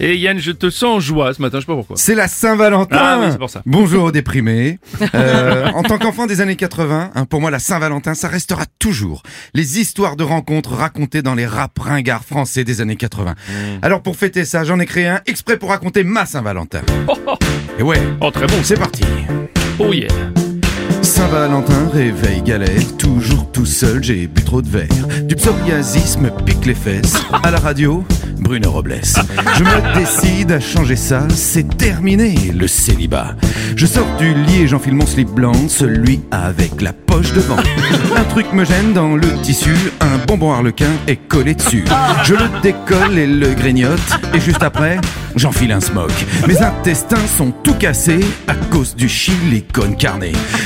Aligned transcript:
Et 0.00 0.16
Yann, 0.16 0.38
je 0.38 0.52
te 0.52 0.70
sens 0.70 0.84
en 0.96 1.00
joie 1.00 1.34
ce 1.34 1.42
matin, 1.42 1.58
je 1.58 1.62
sais 1.62 1.66
pas 1.66 1.74
pourquoi. 1.74 1.96
C'est 1.98 2.14
la 2.14 2.28
Saint-Valentin. 2.28 2.96
Ah 3.00 3.18
oui, 3.20 3.26
c'est 3.32 3.38
pour 3.38 3.50
ça. 3.50 3.62
Bonjour 3.66 4.04
aux 4.04 4.12
déprimés. 4.12 4.78
Euh, 5.14 5.66
en 5.74 5.82
tant 5.82 5.96
qu'enfant 5.98 6.26
des 6.26 6.40
années 6.40 6.54
80, 6.56 7.10
hein, 7.14 7.24
pour 7.24 7.40
moi 7.40 7.50
la 7.50 7.58
Saint-Valentin, 7.58 8.14
ça 8.14 8.28
restera 8.28 8.64
toujours 8.78 9.22
les 9.54 9.80
histoires 9.80 10.16
de 10.16 10.22
rencontres 10.22 10.72
racontées 10.74 11.22
dans 11.22 11.34
les 11.34 11.46
rap 11.46 11.76
ringards 11.78 12.24
français 12.24 12.62
des 12.64 12.80
années 12.80 12.96
80. 12.96 13.32
Hmm. 13.32 13.54
Alors 13.82 14.02
pour 14.02 14.16
fêter 14.16 14.44
ça, 14.44 14.64
j'en 14.64 14.78
ai 14.80 14.86
créé 14.86 15.06
un 15.08 15.20
exprès 15.26 15.56
pour 15.56 15.70
raconter 15.70 16.04
ma 16.04 16.26
Saint-Valentin. 16.26 16.82
Et 17.78 17.82
ouais, 17.82 18.00
Oh, 18.20 18.30
très 18.30 18.46
bon. 18.46 18.54
c'est 18.62 18.78
parti. 18.78 19.02
Oh 19.78 19.92
yeah. 19.92 20.08
Saint-Valentin, 21.02 21.88
réveil 21.92 22.42
galère, 22.42 22.96
toujours 22.98 23.50
tout 23.50 23.66
seul, 23.66 24.02
j'ai 24.04 24.26
bu 24.26 24.42
trop 24.44 24.60
de 24.62 24.68
verre. 24.68 24.88
Du 25.24 25.36
psoriasis 25.36 26.18
me 26.18 26.30
pique 26.44 26.66
les 26.66 26.74
fesses. 26.74 27.14
À 27.42 27.50
la 27.50 27.58
radio, 27.58 28.04
Bruno 28.48 28.70
Robles. 28.70 29.02
Je 29.58 29.62
me 29.62 29.94
décide 29.94 30.52
à 30.52 30.58
changer 30.58 30.96
ça, 30.96 31.28
c'est 31.28 31.76
terminé 31.76 32.34
le 32.54 32.66
célibat. 32.66 33.34
Je 33.76 33.84
sors 33.84 34.06
du 34.16 34.32
lit 34.32 34.62
et 34.62 34.66
j'enfile 34.66 34.94
mon 34.94 35.04
slip 35.04 35.28
blanc, 35.28 35.52
celui 35.68 36.20
avec 36.30 36.80
la 36.80 36.94
poche 36.94 37.34
devant. 37.34 37.58
Un 38.16 38.24
truc 38.24 38.50
me 38.54 38.64
gêne 38.64 38.94
dans 38.94 39.16
le 39.16 39.28
tissu, 39.42 39.74
un 40.00 40.24
bonbon 40.26 40.50
harlequin 40.50 40.88
est 41.06 41.16
collé 41.16 41.56
dessus. 41.56 41.84
Je 42.24 42.32
le 42.32 42.48
décolle 42.62 43.18
et 43.18 43.26
le 43.26 43.52
grignote, 43.52 44.00
et 44.32 44.40
juste 44.40 44.62
après, 44.62 44.98
j'enfile 45.38 45.72
un 45.72 45.80
smoke. 45.80 46.12
Mes 46.46 46.60
intestins 46.60 47.26
sont 47.36 47.52
tout 47.62 47.74
cassés 47.74 48.20
à 48.46 48.54
cause 48.54 48.94
du 48.96 49.08
chili 49.08 49.62
con 49.62 49.92
carne. 49.92 50.24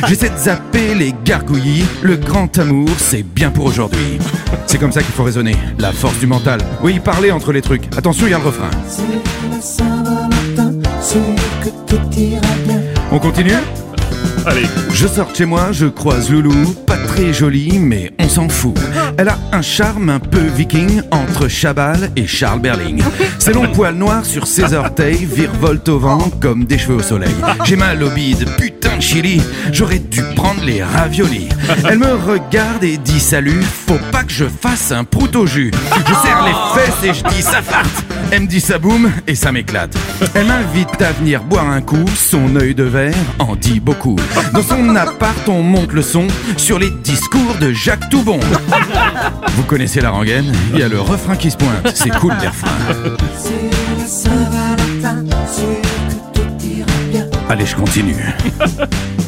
J'essaie 0.09 0.31
de 0.31 0.37
zapper 0.37 0.95
les 0.95 1.15
gargouillis, 1.25 1.84
le 2.03 2.17
grand 2.17 2.59
amour, 2.59 2.89
c'est 2.98 3.23
bien 3.23 3.50
pour 3.50 3.67
aujourd'hui. 3.67 4.19
C'est 4.67 4.78
comme 4.78 4.93
ça 4.93 5.03
qu'il 5.03 5.12
faut 5.12 5.25
raisonner, 5.25 5.56
la 5.78 5.93
force 5.93 6.19
du 6.19 6.27
mental. 6.27 6.61
Oui, 6.83 7.00
parler 7.00 7.31
entre 7.31 7.53
les 7.53 7.62
trucs. 7.62 7.84
Attention, 7.97 8.27
il 8.27 8.31
y 8.31 8.34
a 8.34 8.39
le 8.39 8.45
refrain. 8.45 8.70
On 13.11 13.19
continue 13.19 13.53
Allez. 14.45 14.67
Je 14.93 15.06
sors 15.06 15.31
de 15.31 15.37
chez 15.37 15.45
moi, 15.45 15.70
je 15.70 15.87
croise 15.87 16.31
Loulou, 16.31 16.75
pas 16.87 16.97
très 16.97 17.33
jolie, 17.33 17.78
mais 17.78 18.11
on 18.19 18.28
s'en 18.28 18.48
fout. 18.48 18.75
Elle 19.19 19.29
a 19.29 19.39
un 19.53 19.63
charme 19.63 20.09
un 20.09 20.19
peu 20.19 20.41
viking 20.41 21.03
entre 21.11 21.49
Chabal 21.49 22.11
et 22.17 22.27
Charles 22.27 22.61
Berling. 22.61 23.03
Ses 23.39 23.53
longs 23.53 23.71
poils 23.73 23.95
noirs 23.95 24.25
sur 24.25 24.47
ses 24.47 24.75
orteils 24.75 25.25
virevoltent 25.25 25.89
au 25.89 25.99
vent 25.99 26.31
comme 26.41 26.65
des 26.65 26.79
cheveux 26.79 26.97
au 26.97 27.03
soleil. 27.03 27.35
J'ai 27.65 27.77
mal 27.77 28.03
au 28.03 28.11
bide, 28.11 28.49
putain 28.57 28.97
de 28.97 29.03
chili, 29.03 29.43
j'aurais 29.71 29.99
dû 29.99 30.23
prendre 30.35 30.63
les 30.65 30.83
raviolis. 30.83 31.49
Elle 31.89 31.99
me 31.99 32.15
regarde 32.15 32.85
et 32.85 32.97
dit 32.97 33.21
salut, 33.21 33.63
faut 33.63 34.01
pas 34.11 34.25
que 34.25 34.33
je 34.33 34.47
fasse 34.47 34.93
un 34.93 35.05
prout 35.05 35.35
au 35.37 35.47
jus. 35.47 35.71
Je 36.07 36.15
serre 36.15 36.45
les 36.45 36.81
fesses 36.81 37.05
et 37.05 37.15
je 37.15 37.35
dis 37.35 37.43
ça 37.43 37.63
farte. 37.63 38.05
Elle 38.34 38.44
me 38.44 38.47
dit 38.47 38.62
ça 38.62 38.78
boum 38.78 39.12
et 39.27 39.34
ça 39.34 39.52
m'éclate. 39.52 39.94
Elle 40.34 40.47
m'invite 40.47 41.02
à 41.02 41.12
venir 41.12 41.42
boire 41.42 41.69
un 41.69 41.83
coup, 41.83 42.06
son 42.16 42.56
œil 42.56 42.75
de 42.75 42.83
verre 42.83 43.14
en 43.38 43.56
dit 43.56 43.78
beaucoup. 43.78 44.16
Dans 44.55 44.62
son 44.62 44.97
appart, 44.97 45.47
on 45.48 45.62
monte 45.62 45.92
le 45.92 46.00
son 46.00 46.27
sur 46.56 46.78
les 46.78 46.88
discours 46.88 47.56
de 47.60 47.75
Jacques 47.75 48.08
Toubon. 48.08 48.41
Vous 49.55 49.64
connaissez 49.64 50.00
la 50.00 50.08
rengaine? 50.08 50.50
Il 50.72 50.80
y 50.80 50.83
a 50.83 50.88
le 50.88 50.98
refrain 50.98 51.36
qui 51.36 51.50
se 51.50 51.58
pointe, 51.58 51.92
c'est 51.94 52.08
cool 52.08 52.33
les 52.41 52.48
refrains. 52.48 52.70
Allez, 57.50 57.66
je 57.66 57.77
continue. 57.77 58.34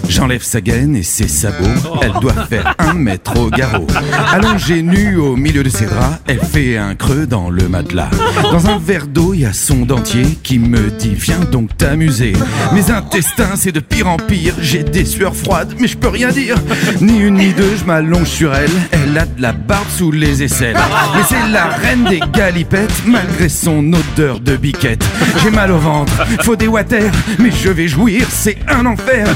J'enlève 0.08 0.42
sa 0.42 0.60
gaine 0.60 0.96
et 0.96 1.02
ses 1.02 1.28
sabots. 1.28 1.64
Elle 2.02 2.12
doit 2.20 2.46
faire 2.48 2.74
un 2.78 2.94
mètre 2.94 3.38
au 3.38 3.50
garrot. 3.50 3.86
Allongée 4.32 4.82
nue 4.82 5.16
au 5.16 5.36
milieu 5.36 5.62
de 5.62 5.68
ses 5.68 5.86
draps, 5.86 6.18
elle 6.26 6.40
fait 6.40 6.76
un 6.76 6.94
creux 6.94 7.26
dans 7.26 7.50
le 7.50 7.68
matelas. 7.68 8.10
Dans 8.42 8.66
un 8.68 8.78
verre 8.78 9.06
d'eau, 9.06 9.34
il 9.34 9.40
y 9.40 9.46
a 9.46 9.52
son 9.52 9.86
dentier 9.86 10.38
qui 10.42 10.58
me 10.58 10.90
dit 10.90 11.14
Viens 11.14 11.40
donc 11.50 11.76
t'amuser. 11.76 12.34
Mes 12.72 12.90
intestins, 12.90 13.56
c'est 13.56 13.72
de 13.72 13.80
pire 13.80 14.08
en 14.08 14.16
pire. 14.16 14.54
J'ai 14.60 14.82
des 14.84 15.04
sueurs 15.04 15.34
froides, 15.34 15.74
mais 15.78 15.88
je 15.88 15.96
peux 15.96 16.08
rien 16.08 16.30
dire. 16.30 16.56
Ni 17.00 17.20
une 17.20 17.34
ni 17.34 17.52
deux, 17.52 17.76
je 17.76 17.84
m'allonge 17.84 18.28
sur 18.28 18.54
elle. 18.54 18.70
Elle 18.92 19.16
a 19.18 19.26
de 19.26 19.42
la 19.42 19.52
barbe 19.52 19.88
sous 19.88 20.10
les 20.10 20.42
aisselles. 20.42 20.76
Mais 21.14 21.22
c'est 21.28 21.48
la 21.52 21.66
reine 21.66 22.04
des 22.04 22.20
galipettes, 22.32 23.02
malgré 23.06 23.48
son 23.48 23.92
odeur 23.92 24.40
de 24.40 24.56
biquette. 24.56 25.04
J'ai 25.42 25.50
mal 25.50 25.70
au 25.70 25.78
ventre, 25.78 26.12
faut 26.42 26.56
des 26.56 26.68
water, 26.68 27.10
mais 27.38 27.50
je 27.50 27.70
vais 27.70 27.88
jouir, 27.88 28.26
c'est 28.30 28.56
un 28.68 28.86
enfer. 28.86 29.26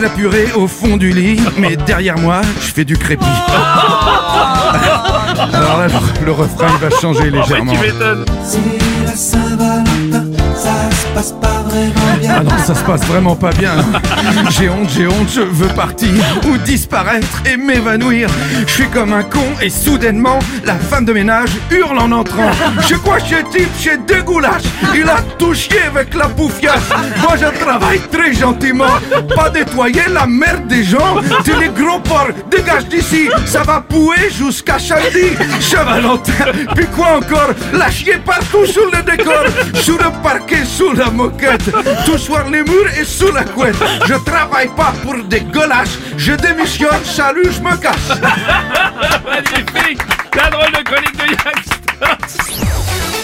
La 0.00 0.08
purée 0.08 0.48
au 0.54 0.66
fond 0.66 0.96
du 0.96 1.12
lit, 1.12 1.40
mais 1.56 1.76
derrière 1.76 2.18
moi, 2.18 2.40
je 2.60 2.72
fais 2.72 2.84
du 2.84 2.96
crépi. 2.96 3.24
Alors 5.52 5.78
là, 5.78 5.86
le, 6.24 6.32
refrain 6.32 6.66
il 6.74 6.80
va 6.80 6.90
changer 7.00 7.30
M'étonnes. 11.14 11.92
Ah 12.28 12.42
non, 12.42 12.50
ça 12.64 12.74
se 12.74 12.82
passe 12.84 13.04
vraiment 13.06 13.36
pas 13.36 13.50
bien. 13.50 13.72
J'ai 14.50 14.68
honte, 14.68 14.88
j'ai 14.90 15.06
honte, 15.06 15.28
je 15.34 15.40
veux 15.40 15.68
partir 15.68 16.08
ou 16.48 16.56
disparaître 16.58 17.42
et 17.46 17.56
m'évanouir. 17.56 18.28
Je 18.66 18.72
suis 18.72 18.88
comme 18.88 19.12
un 19.12 19.22
con 19.22 19.44
et 19.60 19.70
soudainement, 19.70 20.38
la 20.64 20.74
femme 20.74 21.04
de 21.04 21.12
ménage 21.12 21.50
hurle 21.70 21.98
en 21.98 22.12
entrant. 22.12 22.50
Je 22.88 22.94
crois 22.96 23.18
chez 23.18 23.42
type, 23.50 23.68
chez 23.78 23.96
deux 23.98 24.22
goulash. 24.22 24.62
Il 24.94 25.08
a 25.08 25.20
tout 25.38 25.54
chié 25.54 25.80
avec 25.86 26.14
la 26.14 26.28
bouffiasse. 26.28 26.88
Moi, 27.22 27.36
je 27.36 27.58
travaille 27.58 28.00
très 28.12 28.32
gentiment. 28.32 28.94
Pas 29.34 29.50
nettoyer 29.50 30.04
la 30.12 30.26
merde 30.26 30.66
des 30.68 30.84
gens. 30.84 31.16
Tu 31.44 31.52
les 31.58 31.68
gros 31.68 32.00
porcs, 32.00 32.28
dégage 32.50 32.86
d'ici. 32.86 33.28
Ça 33.46 33.62
va 33.62 33.80
pouer 33.80 34.30
jusqu'à 34.30 34.78
samedi. 34.78 35.36
Chevalentin, 35.60 36.52
puis 36.74 36.86
quoi 36.86 37.16
encore? 37.18 37.50
La 37.72 37.90
chier 37.90 38.18
partout 38.24 38.66
sous 38.66 38.90
le 38.92 39.02
décor. 39.16 39.44
Sous 39.74 39.98
le 39.98 40.10
parquet, 40.22 40.64
sous 40.64 40.92
la 41.04 41.10
moquette. 41.10 41.70
Tout 42.06 42.18
soir 42.18 42.48
les 42.50 42.62
murs 42.62 42.90
et 42.98 43.04
sous 43.04 43.32
la 43.32 43.44
couette. 43.44 43.76
Je 44.06 44.14
travaille 44.14 44.68
pas 44.76 44.92
pour 45.02 45.16
des 45.24 45.40
golaches. 45.40 45.98
Je 46.16 46.32
démissionne, 46.32 47.04
salut, 47.04 47.50
je 47.50 47.60
me 47.60 47.76
casse. 47.76 48.08
Magnifique. 49.24 50.00
La 50.34 50.50
drôle 50.50 50.72
de 50.72 50.82
chronique 50.82 51.16
de 51.16 51.26
Yann. 51.32 53.23